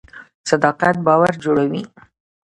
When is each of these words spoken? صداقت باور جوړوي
صداقت 0.49 0.95
باور 1.05 1.33
جوړوي 1.43 1.83